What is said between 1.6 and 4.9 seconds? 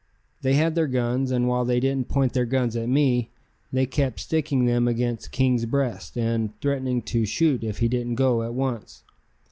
they didn't point their guns at me, they kept sticking them